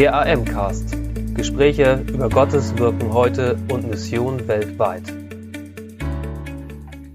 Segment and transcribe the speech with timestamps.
[0.00, 0.96] Der AM-Cast.
[1.34, 5.02] Gespräche über Gottes Wirken heute und Mission weltweit.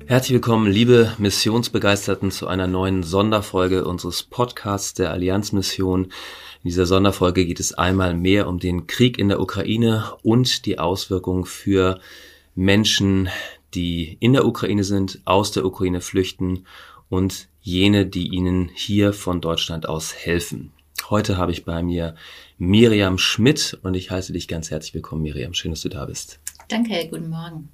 [0.06, 6.04] Herzlich willkommen, liebe Missionsbegeisterten, zu einer neuen Sonderfolge unseres Podcasts der Allianzmission.
[6.04, 6.12] In
[6.66, 11.46] dieser Sonderfolge geht es einmal mehr um den Krieg in der Ukraine und die Auswirkungen
[11.46, 11.99] für
[12.54, 13.29] Menschen,
[13.74, 16.67] die in der Ukraine sind, aus der Ukraine flüchten
[17.09, 20.72] und jene, die ihnen hier von Deutschland aus helfen.
[21.09, 22.16] Heute habe ich bei mir
[22.58, 25.53] Miriam Schmidt und ich heiße dich ganz herzlich willkommen, Miriam.
[25.53, 26.40] Schön, dass du da bist.
[26.67, 27.70] Danke, guten Morgen.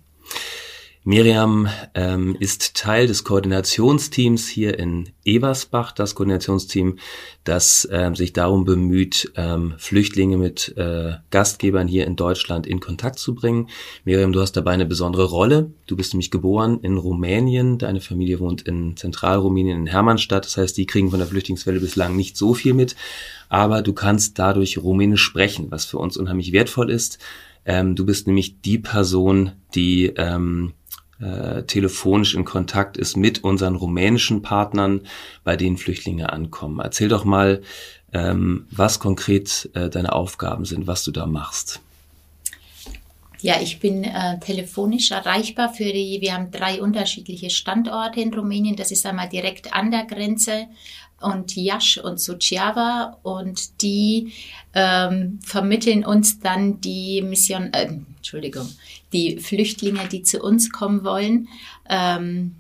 [1.03, 6.99] Miriam ähm, ist Teil des Koordinationsteams hier in Eversbach, das Koordinationsteam,
[7.43, 13.17] das ähm, sich darum bemüht, ähm, Flüchtlinge mit äh, Gastgebern hier in Deutschland in Kontakt
[13.17, 13.69] zu bringen.
[14.05, 15.71] Miriam, du hast dabei eine besondere Rolle.
[15.87, 20.77] Du bist nämlich geboren in Rumänien, deine Familie wohnt in Zentralrumänien in Hermannstadt, das heißt,
[20.77, 22.95] die kriegen von der Flüchtlingswelle bislang nicht so viel mit,
[23.49, 27.17] aber du kannst dadurch Rumänisch sprechen, was für uns unheimlich wertvoll ist.
[27.65, 30.73] Ähm, du bist nämlich die Person, die ähm,
[31.21, 35.01] äh, telefonisch in Kontakt ist mit unseren rumänischen Partnern,
[35.43, 36.79] bei denen Flüchtlinge ankommen.
[36.79, 37.61] Erzähl doch mal,
[38.13, 41.79] ähm, was konkret äh, deine Aufgaben sind, was du da machst.
[43.41, 48.75] Ja, ich bin äh, telefonisch erreichbar für die, wir haben drei unterschiedliche Standorte in Rumänien.
[48.75, 50.67] Das ist einmal direkt an der Grenze
[51.21, 54.33] und Jasch und Suceava und die
[54.73, 58.69] ähm, vermitteln uns dann die Mission, äh, Entschuldigung,
[59.13, 61.47] die Flüchtlinge, die zu uns kommen wollen.
[61.89, 62.55] Ähm,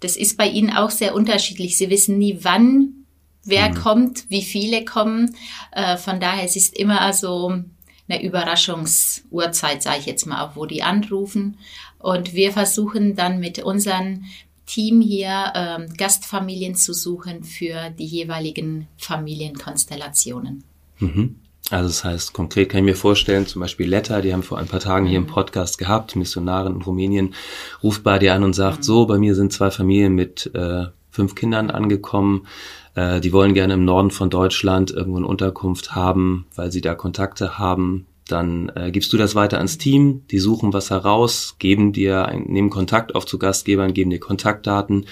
[0.00, 1.78] das ist bei ihnen auch sehr unterschiedlich.
[1.78, 3.06] Sie wissen nie, wann
[3.44, 3.74] wer mhm.
[3.74, 5.34] kommt, wie viele kommen.
[5.72, 7.62] Äh, von daher es ist immer so
[8.08, 11.58] eine Überraschungsuhrzeit, sage ich jetzt mal, auch wo die anrufen.
[11.98, 14.26] Und wir versuchen dann mit unseren
[14.66, 20.64] Team hier ähm, Gastfamilien zu suchen für die jeweiligen Familienkonstellationen.
[20.98, 21.36] Mhm.
[21.70, 24.68] Also das heißt, konkret kann ich mir vorstellen, zum Beispiel Letta, die haben vor ein
[24.68, 25.28] paar Tagen hier im mhm.
[25.30, 27.34] Podcast gehabt, Missionarin in Rumänien,
[27.82, 28.82] ruft bei dir an und sagt, mhm.
[28.82, 32.46] so, bei mir sind zwei Familien mit äh, fünf Kindern angekommen,
[32.94, 36.94] äh, die wollen gerne im Norden von Deutschland irgendwo eine Unterkunft haben, weil sie da
[36.94, 38.06] Kontakte haben.
[38.28, 42.70] Dann äh, gibst du das weiter ans Team, die suchen was heraus, geben dir, nehmen
[42.70, 45.06] Kontakt auf zu Gastgebern, geben dir Kontaktdaten,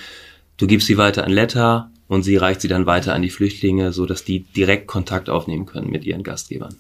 [0.57, 3.93] du gibst sie weiter an Letta, und sie reicht sie dann weiter an die Flüchtlinge,
[3.93, 6.77] so dass die direkt Kontakt aufnehmen können mit ihren Gastgebern.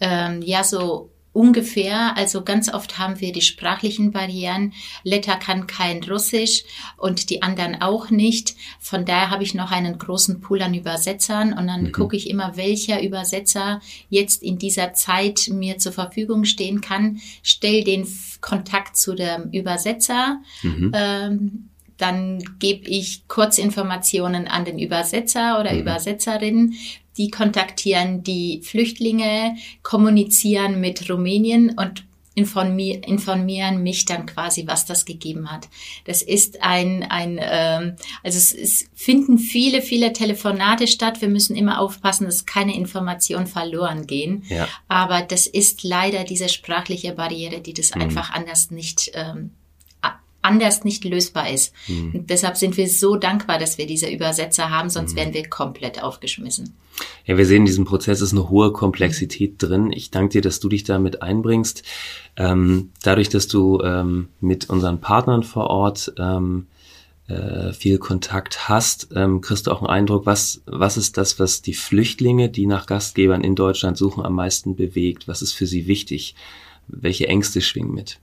[0.00, 2.16] Ähm, ja, so ungefähr.
[2.16, 4.72] Also ganz oft haben wir die sprachlichen Barrieren.
[5.04, 6.64] Letta kann kein Russisch
[6.96, 8.56] und die anderen auch nicht.
[8.80, 11.92] Von daher habe ich noch einen großen Pool an Übersetzern und dann mhm.
[11.92, 17.20] gucke ich immer, welcher Übersetzer jetzt in dieser Zeit mir zur Verfügung stehen kann.
[17.42, 18.08] Stell den
[18.40, 20.40] Kontakt zu dem Übersetzer.
[20.62, 20.92] Mhm.
[20.94, 21.68] Ähm,
[21.98, 25.80] dann gebe ich Kurzinformationen an den Übersetzer oder mhm.
[25.80, 26.74] Übersetzerin.
[27.16, 32.04] Die kontaktieren die Flüchtlinge, kommunizieren mit Rumänien und
[32.36, 35.68] informieren mich dann quasi, was das gegeben hat.
[36.04, 41.22] Das ist ein, ein ähm, also es, es finden viele, viele Telefonate statt.
[41.22, 44.44] Wir müssen immer aufpassen, dass keine Informationen verloren gehen.
[44.50, 44.68] Ja.
[44.86, 48.02] Aber das ist leider diese sprachliche Barriere, die das mhm.
[48.02, 49.52] einfach anders nicht ähm,
[50.46, 51.74] anders nicht lösbar ist.
[51.88, 52.12] Mhm.
[52.14, 55.16] Und deshalb sind wir so dankbar, dass wir diese Übersetzer haben, sonst mhm.
[55.16, 56.74] wären wir komplett aufgeschmissen.
[57.26, 59.92] Ja, wir sehen, in diesem Prozess ist eine hohe Komplexität drin.
[59.92, 61.82] Ich danke dir, dass du dich damit einbringst.
[62.36, 66.66] Ähm, dadurch, dass du ähm, mit unseren Partnern vor Ort ähm,
[67.28, 71.60] äh, viel Kontakt hast, ähm, kriegst du auch einen Eindruck, was, was ist das, was
[71.60, 75.26] die Flüchtlinge, die nach Gastgebern in Deutschland suchen, am meisten bewegt?
[75.28, 76.34] Was ist für sie wichtig?
[76.86, 78.20] Welche Ängste schwingen mit?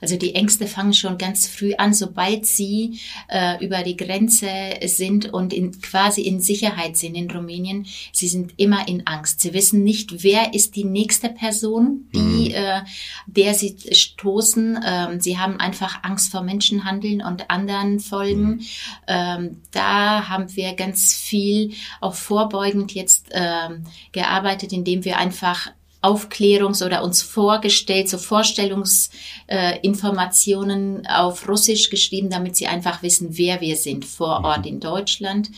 [0.00, 4.48] Also die Ängste fangen schon ganz früh an, sobald sie äh, über die Grenze
[4.84, 7.86] sind und in, quasi in Sicherheit sind in Rumänien.
[8.12, 9.40] Sie sind immer in Angst.
[9.40, 12.54] Sie wissen nicht, wer ist die nächste Person, die, mhm.
[12.54, 12.80] äh,
[13.26, 14.80] der sie stoßen.
[14.84, 18.42] Ähm, sie haben einfach Angst vor Menschenhandeln und anderen Folgen.
[18.42, 18.60] Mhm.
[19.06, 25.70] Ähm, da haben wir ganz viel auch vorbeugend jetzt ähm, gearbeitet, indem wir einfach
[26.02, 33.60] Aufklärungs- oder uns vorgestellt, so Vorstellungsinformationen äh, auf Russisch geschrieben, damit sie einfach wissen, wer
[33.60, 34.46] wir sind vor mhm.
[34.46, 35.50] Ort in Deutschland.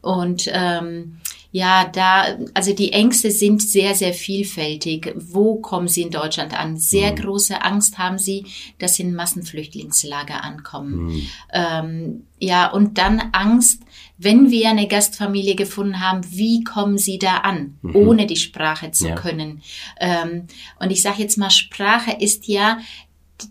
[0.00, 1.20] Und ähm,
[1.54, 5.14] ja, da, also die Ängste sind sehr, sehr vielfältig.
[5.14, 6.76] Wo kommen sie in Deutschland an?
[6.76, 7.16] Sehr mhm.
[7.16, 8.46] große Angst haben sie,
[8.80, 11.06] dass sie in Massenflüchtlingslager ankommen.
[11.06, 11.28] Mhm.
[11.52, 13.82] Ähm, ja, und dann Angst,
[14.16, 17.96] wenn wir eine Gastfamilie gefunden haben, wie kommen sie da an, mhm.
[17.96, 19.14] ohne die Sprache zu ja.
[19.14, 19.62] können?
[20.00, 20.46] Ähm,
[20.78, 22.78] und ich sage jetzt mal, Sprache ist ja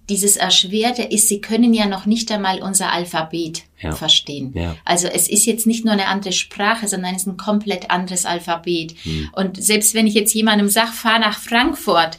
[0.10, 3.92] dieses Erschwerte ist, sie können ja noch nicht einmal unser Alphabet ja.
[3.94, 4.54] verstehen.
[4.56, 4.77] Ja.
[4.86, 8.25] Also es ist jetzt nicht nur eine andere Sprache, sondern es ist ein komplett anderes
[8.25, 8.95] Alphabet.
[9.04, 9.30] Hm.
[9.33, 12.18] Und selbst wenn ich jetzt jemandem sage, fahr nach Frankfurt,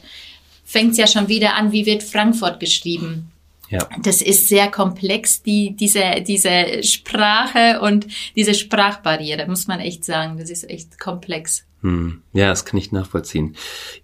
[0.63, 3.31] fängt es ja schon wieder an, wie wird Frankfurt geschrieben.
[3.69, 3.87] Ja.
[4.03, 10.37] Das ist sehr komplex, die, diese, diese Sprache und diese Sprachbarriere, muss man echt sagen.
[10.37, 11.65] Das ist echt komplex.
[11.85, 12.21] Hm.
[12.33, 13.55] Ja, das kann ich nachvollziehen.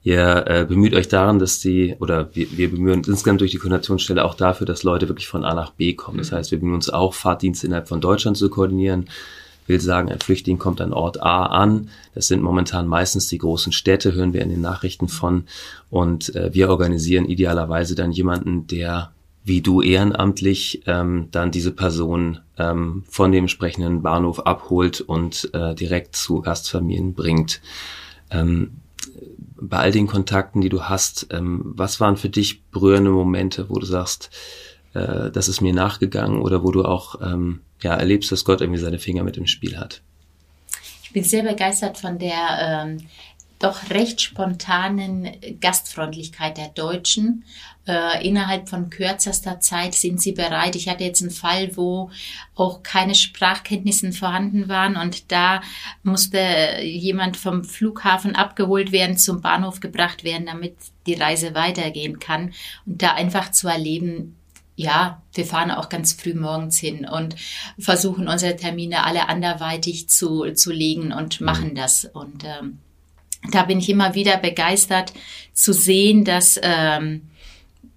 [0.04, 3.58] Ihr äh, bemüht euch daran, dass die, oder wir, wir bemühen uns insgesamt durch die
[3.58, 6.20] Koordinationsstelle auch dafür, dass Leute wirklich von A nach B kommen.
[6.20, 6.36] Das mhm.
[6.36, 9.10] heißt, wir bemühen uns auch, Fahrtdienste innerhalb von Deutschland zu koordinieren.
[9.66, 11.90] will sagen, ein Flüchtling kommt an Ort A an.
[12.14, 15.46] Das sind momentan meistens die großen Städte, hören wir in den Nachrichten von.
[15.90, 19.12] Und äh, wir organisieren idealerweise dann jemanden, der
[19.44, 25.74] wie du ehrenamtlich ähm, dann diese Person ähm, von dem entsprechenden Bahnhof abholt und äh,
[25.74, 27.62] direkt zu Gastfamilien bringt.
[28.30, 28.78] Ähm,
[29.60, 33.80] bei all den Kontakten, die du hast, ähm, was waren für dich berührende Momente, wo
[33.80, 34.30] du sagst,
[34.94, 38.80] äh, das ist mir nachgegangen oder wo du auch ähm, ja, erlebst, dass Gott irgendwie
[38.80, 40.02] seine Finger mit im Spiel hat?
[41.04, 42.98] Ich bin sehr begeistert von der ähm,
[43.62, 45.30] doch recht spontanen
[45.60, 47.46] Gastfreundlichkeit der Deutschen.
[47.88, 50.76] Äh, innerhalb von kürzester Zeit sind sie bereit.
[50.76, 52.12] Ich hatte jetzt einen Fall, wo
[52.56, 55.62] auch keine Sprachkenntnisse vorhanden waren und da
[56.04, 60.76] musste jemand vom Flughafen abgeholt werden, zum Bahnhof gebracht werden, damit
[61.08, 62.54] die Reise weitergehen kann.
[62.86, 64.38] Und da einfach zu erleben,
[64.76, 67.36] ja, wir fahren auch ganz früh morgens hin und
[67.78, 71.76] versuchen unsere Termine alle anderweitig zu, zu legen und machen mhm.
[71.76, 72.06] das.
[72.06, 72.80] Und ähm,
[73.50, 75.14] da bin ich immer wieder begeistert
[75.54, 77.30] zu sehen, dass, ähm,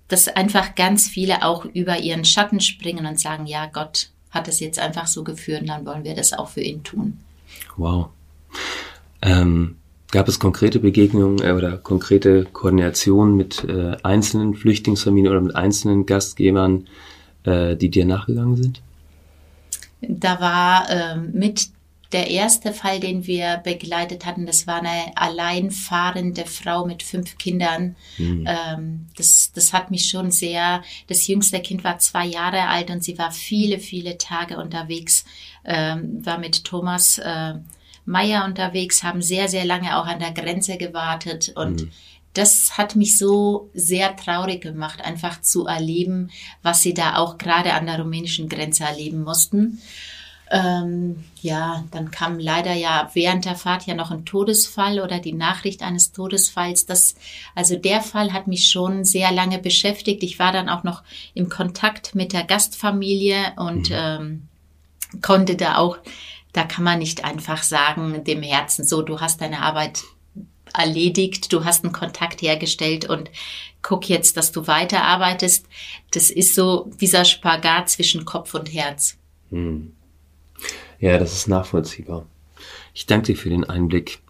[0.09, 4.61] dass einfach ganz viele auch über ihren Schatten springen und sagen, ja, Gott hat es
[4.61, 7.19] jetzt einfach so geführt und dann wollen wir das auch für ihn tun.
[7.77, 8.09] Wow.
[9.23, 9.77] Ähm,
[10.11, 16.07] gab es konkrete Begegnungen äh, oder konkrete Koordinationen mit äh, einzelnen Flüchtlingsfamilien oder mit einzelnen
[16.07, 16.87] Gastgebern,
[17.45, 18.83] äh, die dir nachgegangen sind?
[20.01, 21.69] Da war äh, mit
[22.15, 27.97] der erste Fall, den wir begleitet hatten, das war eine alleinfahrende Frau mit fünf Kindern.
[28.19, 28.47] Mhm.
[28.47, 33.03] Ähm, das, das hat mich schon sehr, das jüngste Kind war zwei Jahre alt und
[33.03, 35.25] sie war viele, viele Tage unterwegs,
[35.65, 37.55] ähm, war mit Thomas äh,
[38.07, 41.91] Meyer unterwegs, haben sehr, sehr lange auch an der Grenze gewartet und mhm.
[42.37, 46.31] Das hat mich so sehr traurig gemacht, einfach zu erleben,
[46.63, 49.81] was sie da auch gerade an der rumänischen Grenze erleben mussten.
[50.55, 55.33] Ähm, ja, dann kam leider ja während der Fahrt ja noch ein Todesfall oder die
[55.33, 56.87] Nachricht eines Todesfalls.
[56.87, 57.17] Das,
[57.57, 60.23] also der Fall hat mich schon sehr lange beschäftigt.
[60.23, 61.03] Ich war dann auch noch
[61.35, 63.97] im Kontakt mit der Gastfamilie und mhm.
[63.97, 64.49] ähm,
[65.23, 65.99] konnte da auch,
[66.53, 70.05] da kann man nicht einfach sagen, dem Herzen so, du hast deine Arbeit
[70.73, 73.29] erledigt, du hast einen Kontakt hergestellt und
[73.83, 75.67] guck jetzt, dass du weiterarbeitest.
[76.13, 79.19] Das ist so dieser Spagat zwischen Kopf und Herz.
[79.51, 79.95] Mhm.
[80.99, 82.27] Ja, das ist nachvollziehbar.
[82.95, 84.21] Ich danke dir für den Einblick.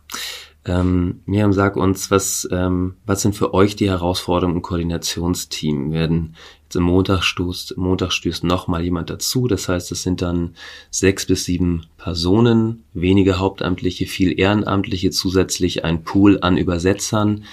[0.66, 5.92] Ähm, Miriam, sag uns, was, ähm, was sind für euch die Herausforderungen im Koordinationsteam?
[5.92, 9.46] Werden jetzt im Montag stoßt, Montag stößt noch mal jemand dazu.
[9.46, 10.54] Das heißt, es sind dann
[10.90, 17.44] sechs bis sieben Personen, wenige Hauptamtliche, viel Ehrenamtliche, zusätzlich ein Pool an Übersetzern.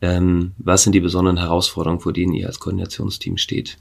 [0.00, 3.78] Ähm, was sind die besonderen Herausforderungen, vor denen ihr als Koordinationsteam steht?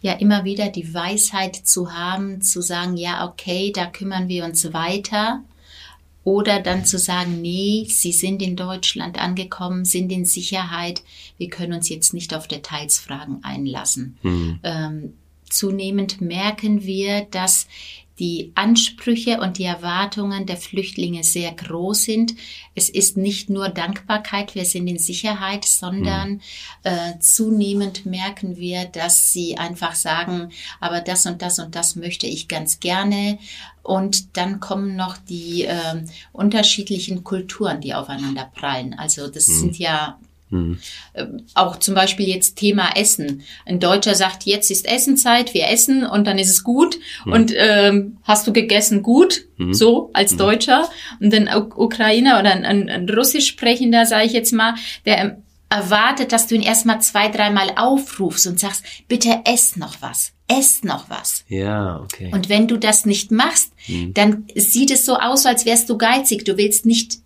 [0.00, 4.72] Ja immer wieder die Weisheit zu haben, zu sagen, ja, okay, da kümmern wir uns
[4.72, 5.42] weiter.
[6.24, 11.02] Oder dann zu sagen, nee, Sie sind in Deutschland angekommen, sind in Sicherheit,
[11.38, 14.18] wir können uns jetzt nicht auf Detailsfragen einlassen.
[14.22, 14.60] Mhm.
[14.62, 15.14] Ähm,
[15.48, 17.66] zunehmend merken wir, dass
[18.18, 22.34] die Ansprüche und die Erwartungen der Flüchtlinge sehr groß sind.
[22.74, 26.40] Es ist nicht nur Dankbarkeit, wir sind in Sicherheit, sondern mhm.
[26.82, 32.26] äh, zunehmend merken wir, dass sie einfach sagen, aber das und das und das möchte
[32.26, 33.38] ich ganz gerne.
[33.82, 38.94] Und dann kommen noch die äh, unterschiedlichen Kulturen, die aufeinander prallen.
[38.94, 39.52] Also das mhm.
[39.54, 40.18] sind ja
[40.50, 40.78] Mhm.
[41.54, 43.42] Auch zum Beispiel jetzt Thema Essen.
[43.66, 46.98] Ein Deutscher sagt, jetzt ist Essenzeit, wir essen und dann ist es gut.
[47.24, 47.32] Mhm.
[47.32, 49.74] Und ähm, hast du gegessen gut, mhm.
[49.74, 50.38] so als mhm.
[50.38, 50.88] Deutscher.
[51.20, 54.74] Und ein Ukrainer oder ein, ein, ein Russisch sprechender, sage ich jetzt mal,
[55.04, 55.38] der
[55.70, 60.82] erwartet, dass du ihn erstmal zwei, dreimal aufrufst und sagst, bitte ess noch was, ess
[60.82, 61.44] noch was.
[61.48, 62.30] Ja, okay.
[62.32, 64.14] Und wenn du das nicht machst, mhm.
[64.14, 66.44] dann sieht es so aus, als wärst du geizig.
[66.44, 67.18] Du willst nicht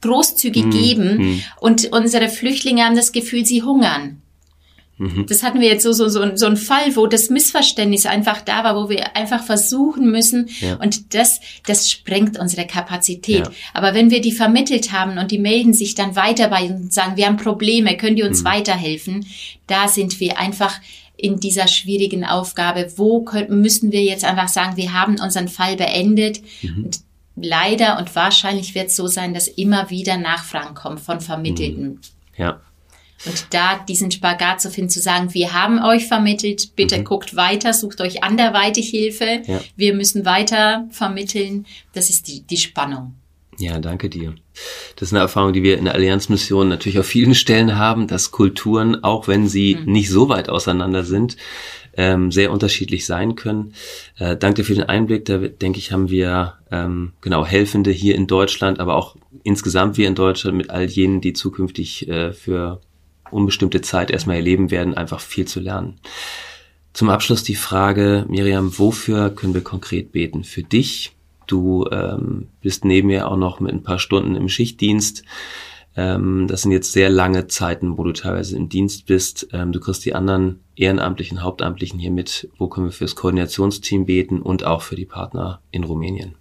[0.00, 0.70] großzügig mhm.
[0.70, 1.16] geben.
[1.16, 1.42] Mhm.
[1.60, 4.22] Und unsere Flüchtlinge haben das Gefühl, sie hungern.
[4.98, 5.26] Mhm.
[5.26, 8.62] Das hatten wir jetzt so, so, so, so ein Fall, wo das Missverständnis einfach da
[8.62, 10.48] war, wo wir einfach versuchen müssen.
[10.60, 10.76] Ja.
[10.76, 13.46] Und das, das sprengt unsere Kapazität.
[13.46, 13.52] Ja.
[13.74, 16.92] Aber wenn wir die vermittelt haben und die melden sich dann weiter bei uns und
[16.92, 18.46] sagen, wir haben Probleme, können die uns mhm.
[18.46, 19.26] weiterhelfen?
[19.66, 20.80] Da sind wir einfach
[21.16, 22.92] in dieser schwierigen Aufgabe.
[22.96, 26.42] Wo können, müssen wir jetzt einfach sagen, wir haben unseren Fall beendet?
[26.62, 26.84] Mhm.
[26.84, 27.00] Und
[27.42, 31.84] leider und wahrscheinlich wird es so sein, dass immer wieder Nachfragen kommen von Vermittelten.
[31.84, 32.00] Mhm.
[32.36, 32.60] Ja.
[33.24, 37.04] Und da diesen Spagat zu finden, zu sagen, wir haben euch vermittelt, bitte mhm.
[37.04, 39.60] guckt weiter, sucht euch anderweitig Hilfe, ja.
[39.76, 43.14] wir müssen weiter vermitteln, das ist die, die Spannung.
[43.62, 44.34] Ja, danke dir.
[44.96, 48.32] Das ist eine Erfahrung, die wir in der Allianzmission natürlich auf vielen Stellen haben, dass
[48.32, 49.92] Kulturen, auch wenn sie mhm.
[49.92, 51.36] nicht so weit auseinander sind,
[51.96, 53.74] ähm, sehr unterschiedlich sein können.
[54.18, 55.26] Äh, danke für den Einblick.
[55.26, 59.14] Da denke ich, haben wir ähm, genau Helfende hier in Deutschland, aber auch
[59.44, 62.80] insgesamt wir in Deutschland mit all jenen, die zukünftig äh, für
[63.30, 66.00] unbestimmte Zeit erstmal erleben werden, einfach viel zu lernen.
[66.94, 70.42] Zum Abschluss die Frage, Miriam, wofür können wir konkret beten?
[70.42, 71.12] Für dich?
[71.52, 75.22] Du ähm, bist neben mir auch noch mit ein paar Stunden im Schichtdienst.
[75.94, 79.48] Ähm, das sind jetzt sehr lange Zeiten, wo du teilweise im Dienst bist.
[79.52, 82.48] Ähm, du kriegst die anderen Ehrenamtlichen, Hauptamtlichen hier mit.
[82.56, 86.36] Wo können wir fürs Koordinationsteam beten und auch für die Partner in Rumänien?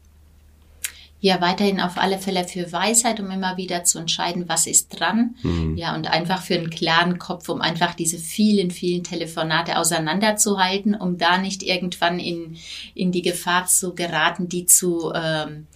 [1.22, 5.36] Ja weiterhin auf alle Fälle für Weisheit, um immer wieder zu entscheiden, was ist dran.
[5.44, 5.78] Mhm.
[5.78, 11.20] Ja, und einfach für einen klaren Kopf, um einfach diese vielen, vielen Telefonate auseinanderzuhalten, um
[11.20, 12.58] da nicht irgendwann in,
[12.96, 15.68] in die Gefahr zu geraten, die zu, ähm,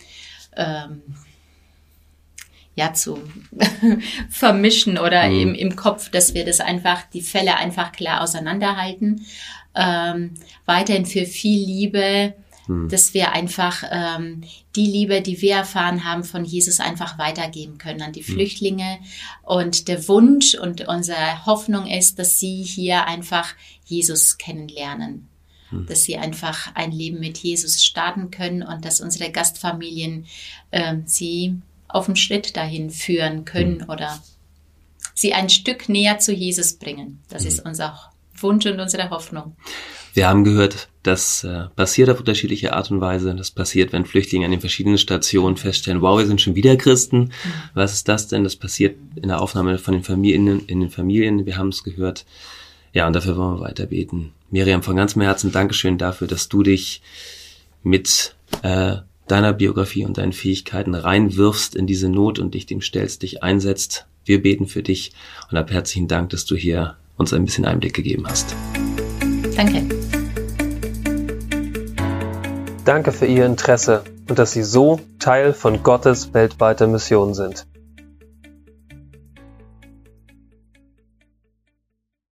[0.57, 1.03] ähm,
[2.73, 3.19] ja, zu
[4.31, 5.39] vermischen oder mhm.
[5.39, 9.27] im, im Kopf, dass wir das einfach, die Fälle einfach klar auseinanderhalten.
[9.75, 10.33] Ähm,
[10.65, 12.33] weiterhin für viel Liebe,
[12.67, 12.89] hm.
[12.89, 14.43] dass wir einfach ähm,
[14.75, 18.33] die Liebe, die wir erfahren haben von Jesus, einfach weitergeben können an die hm.
[18.33, 18.99] Flüchtlinge.
[19.43, 23.53] Und der Wunsch und unsere Hoffnung ist, dass sie hier einfach
[23.85, 25.27] Jesus kennenlernen.
[25.69, 25.85] Hm.
[25.85, 30.25] Dass sie einfach ein Leben mit Jesus starten können und dass unsere Gastfamilien
[30.71, 33.89] äh, sie auf den Schritt dahin führen können hm.
[33.89, 34.21] oder
[35.13, 37.21] sie ein Stück näher zu Jesus bringen.
[37.29, 37.47] Das hm.
[37.47, 39.55] ist unser Wunsch und unsere Hoffnung.
[40.13, 43.35] Wir haben gehört, das äh, passiert auf unterschiedliche Art und Weise.
[43.35, 47.17] Das passiert, wenn Flüchtlinge an den verschiedenen Stationen feststellen, wow, wir sind schon wieder Christen.
[47.17, 47.31] Mhm.
[47.73, 48.43] Was ist das denn?
[48.43, 51.45] Das passiert in der Aufnahme von den Familien, in den Familien.
[51.45, 52.25] Wir haben es gehört.
[52.93, 54.31] Ja, und dafür wollen wir weiter beten.
[54.51, 57.01] Miriam, von ganzem Herzen Dankeschön dafür, dass du dich
[57.83, 63.23] mit äh, deiner Biografie und deinen Fähigkeiten reinwirfst in diese Not und dich dem stellst,
[63.23, 64.05] dich einsetzt.
[64.23, 65.11] Wir beten für dich
[65.51, 68.55] und hab herzlichen Dank, dass du hier uns ein bisschen Einblick gegeben hast.
[69.55, 69.83] Danke.
[72.83, 77.65] Danke für Ihr Interesse und dass Sie so Teil von Gottes weltweiter Mission sind.